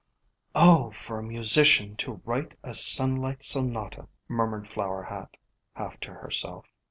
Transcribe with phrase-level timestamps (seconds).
[0.55, 5.37] "Oh, for a musician to write a sunlight sonata!" murmured Flower Hat,
[5.75, 6.65] half to herself.